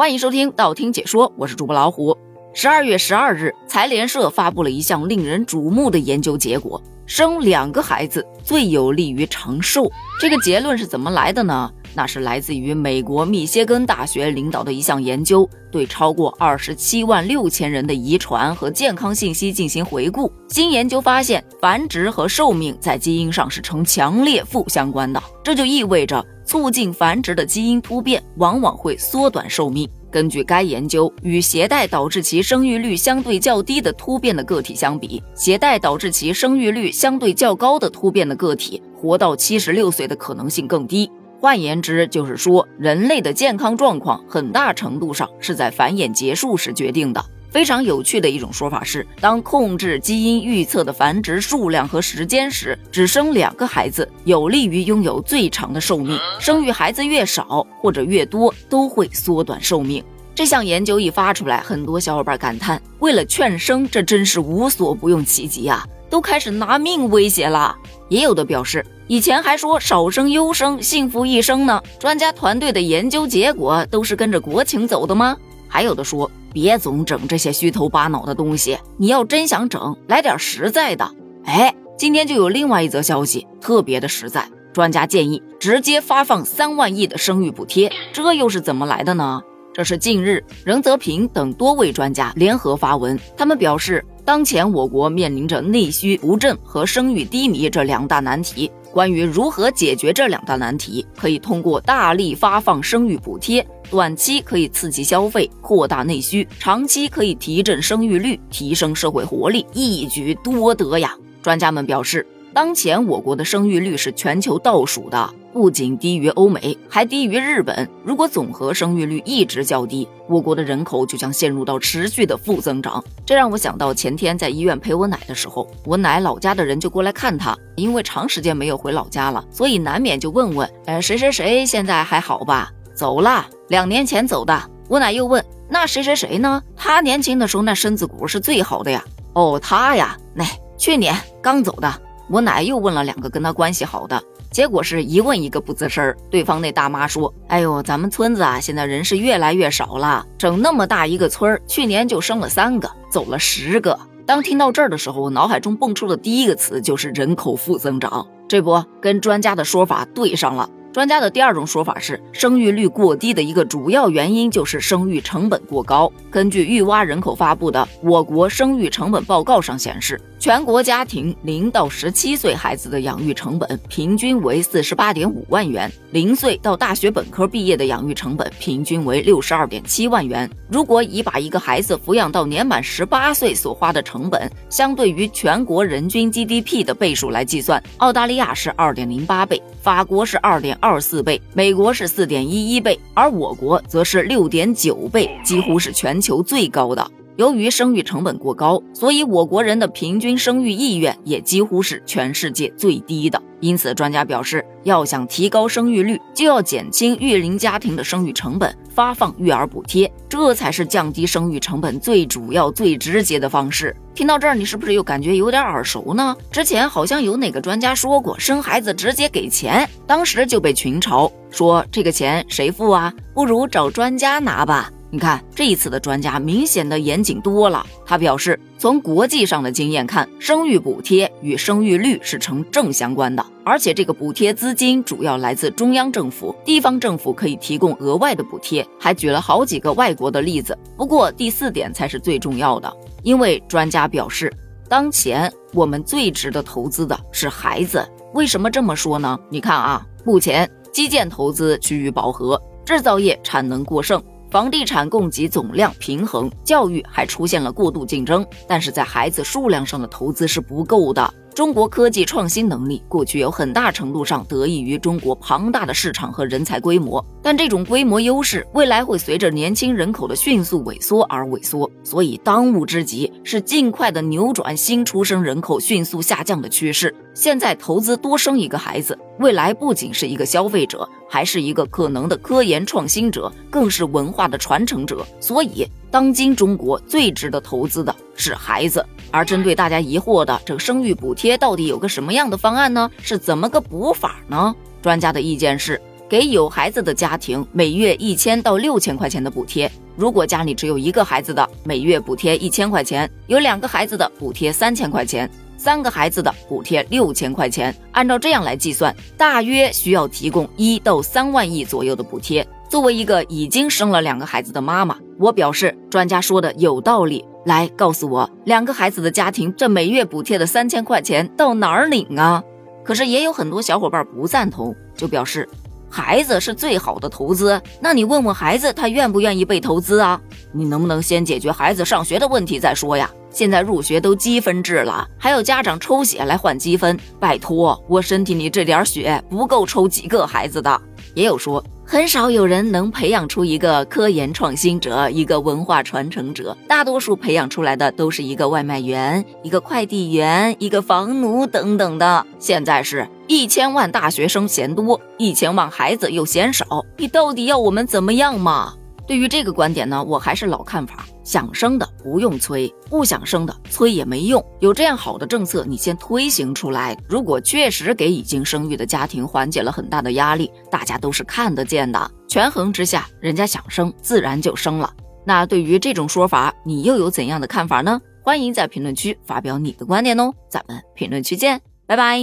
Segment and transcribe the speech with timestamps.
[0.00, 2.16] 欢迎收听道听解说，我是主播老虎。
[2.54, 9.92] 十二月十二日，财联社发布了一项令人瞩目的研究结果：生两个孩子最有利于长寿。
[10.18, 11.70] 这个结论是怎么来的呢？
[11.92, 20.32] 那是来自于美国密歇根大学领导的一项研究，对超过二十七万六千人的遗传和健康信息进行回顾。
[20.48, 29.88] 新研究发现，繁殖和寿命在基因上是呈强烈负相关的，这就意味着促进繁殖的基因突变往往会缩短寿命。
[30.10, 41.08] 根据该研究，与携带导致其生育率相对较低的突变的个体相比，携带导致其生育率相对较高的突变的个体，活到七十六岁的可能性更低。
[41.38, 47.24] 换言之，就是说，人类的健康状况很大程度上是在繁衍结束时决定的。
[47.50, 56.18] 非常有趣的一种说法是，当控制基因预测的繁殖数量和时间时，只生两个孩子有利于拥有最长的寿命。
[56.38, 60.02] 生育孩子越少或者越多，都会缩短寿命。
[60.34, 65.84] 这项研究一发出来，很多小伙伴感叹：为了劝生，这真是无所不用其极啊！
[66.08, 67.76] 都开始拿命威胁了。
[68.08, 68.84] 也有的表示。
[69.06, 71.82] 以前还说少生优生，幸福一生呢。
[71.98, 75.36] 专家团队的研究结果都是跟着国情走的吗？
[75.70, 81.08] 还有的说别总整这些虚头巴脑的东西，你要真想整，来点实在的。
[81.44, 84.46] 哎，今天就有另外一则消息，特别的实在。
[84.72, 89.40] 专家建议直接发放三万亿的生育补贴，这又是怎么来的呢？
[89.72, 98.70] 这是近日任泽平等多位专家联合发文，他们表示，当前我国面临着内需不振和生育低迷这两大难题。
[98.92, 111.14] 关于如何解决这两大难题，可以通过大力发放生育补贴，短期可以刺激消费、扩大内需，长期可以提振生育率、提升社会活力，一举多得呀！
[111.42, 112.26] 专家们表示。
[112.52, 117.88] 当前我国的生育率是全球倒数的，不仅低于欧美，还低于日本。
[118.04, 123.02] 如果总和生育率一直较低，我国的人口就将陷入到持续的负增长。
[123.26, 132.70] 这让我想到前天在医院陪我奶的时候，我奶老家的人就过来看她，因为长时间没有回老家了，所以难免就问问：呃，谁谁谁现在还好吧？
[132.94, 134.70] 走了，两年前走的。
[134.88, 136.62] 我奶又问：那谁谁谁呢？
[136.76, 139.04] 他年轻的时候那身子骨是最好的呀。
[139.34, 140.44] 哦，他呀，那
[140.76, 141.92] 去年刚走的。
[142.30, 146.14] 我奶又问了两个跟他关系好的，结果是一问一个不吱声。
[146.30, 160.70] 对方那大妈说：“哎呦，咱们村子啊，现在人是越来越少了，整那么大一个村儿，去年就生了三个，走了十个。”当听到这儿的时候，我脑海中蹦出的第一个词就是人口负增长，这不跟专家的说法对上了。
[160.92, 166.12] 专家的第二种说法是，生育率过低的一个主要原因就是生育成本过高。
[166.30, 180.50] 根据育蛙人口发布的《我国生育成本报告》上显示，全国家庭零到十七岁孩子的养育成本平均为四十八点五万元，零岁到大学本科毕业的养育成本平均为六十二点七万元。
[180.70, 190.74] 如果以把一个孩子抚养到年满十八岁所花的成本，相对于全国人均 GDP 的倍数来计算，澳大利亚是二点零八倍，法国是二点。
[190.80, 197.10] 二四倍，美国是四点一一倍，而我国则是六点九倍，几乎是全球最高的。
[197.40, 203.42] 由于生育成本过高，所以我国人的平均生育意愿也几乎是全世界最低的。
[203.60, 213.96] 因此，专家表示，要想提高生育率，就要减轻育龄家庭的生育成本，发放育儿补贴，这才是降低生育成本最主要、最直接的方式。
[214.14, 216.36] 听到这儿，你是不是又感觉有点耳熟呢？
[216.52, 223.10] 之前好像有哪个专家说过，生孩子直接给钱，当时就被群嘲说这个钱谁付啊？
[223.32, 224.92] 不如找专家拿吧。
[225.12, 227.84] 你看这一次的专家明显的严谨多了。
[228.06, 238.86] 他表示，从国际上的经验看，生育补贴与生育率是成正相关的，而且这个补贴资金主要来自中央政府，地方政府可以提供额外的补贴。
[238.98, 240.78] 还举了好几个外国的例子。
[240.96, 242.92] 不过第四点才是最重要的，
[243.24, 244.52] 因为专家表示，
[244.88, 248.06] 当前我们最值得投资的是孩子。
[248.32, 249.36] 为什么这么说呢？
[249.48, 254.22] 你看啊，目前基建投资趋于饱和，制造业产能过剩。
[254.50, 261.32] 房地产供给总量平衡，教育还出现了过度竞争，但是在孩子数量上的投资是不够的。
[261.54, 277.14] 中国科技创新能力过去有很大程度上得益于中国庞大的市场和人才规模，但这种规模优势未来会随着年轻人口的迅速萎缩而萎缩，所以当务之急是尽快的扭转新出生人口迅速下降的趋势。
[277.34, 285.24] 现在投资多生一个孩子，未来不仅是一个消费者，还是一个可能的科研创新者，更是文化的传承者。
[285.38, 289.06] 所以，当今中国最值得投资的是孩子。
[289.30, 293.08] 而针对大家疑惑的这个生育补贴，到底有个什么样的方案呢？
[293.22, 294.74] 是怎么个补法呢？
[295.00, 299.88] 专家的意见是，给有孩子的家庭每月一千到六千块钱的补贴。
[300.16, 305.48] 如果家里只有一个孩子的，每月补贴一千块钱；有两个孩子的，补贴三千块钱；
[305.80, 307.94] 三个孩子的，补贴六千块钱。
[308.12, 312.66] 按照这样来计算，大约需要提供一到三万亿左右的补贴。
[312.86, 317.42] 作为一个已经生了两个孩子的妈妈，我表示专家说的有道理。
[317.64, 322.62] 来告诉我，两个孩子的家庭这每月补贴的三千块钱到哪儿领啊？
[323.02, 325.66] 可是也有很多小伙伴不赞同，就表示。
[326.10, 330.40] 孩子是最好的投资，那你问问孩子，他愿不愿意被投资啊？
[330.72, 333.30] 你能不能先解决孩子上学的问题再说呀？
[333.50, 341.00] 现在入学都积分制了，还要家长抽血来换积分，拜托，我身体里这点血不够抽几个孩子的。
[341.40, 341.82] 也有说。
[342.04, 346.76] 很少有人能培养出一个科研创新者，一个文化传承者。
[346.88, 352.44] 大多数培养出来的都是一个外卖员、一个快递员、一个房奴等等的。
[352.58, 356.84] 现在是一千万大学生嫌多，一千万孩子又嫌少，
[357.16, 358.94] 你到底要我们怎么样嘛？
[359.30, 361.24] 对于这个观点呢，我还是老看法。
[361.44, 364.60] 想生的不用催，不想生的催也没用。
[364.80, 367.16] 有这样好的政策，你先推行出来。
[367.28, 372.28] 如果确实给已经生育的家庭缓解了很大的压力，大家都是看得见的。
[372.48, 375.14] 权衡之下，人家想生自然就生了。
[375.46, 378.20] 那对于这种说法，你又有怎样的看法呢？
[378.42, 380.52] 欢迎在评论区发表你的观点哦。
[380.68, 382.40] 咱们评论区见，拜拜。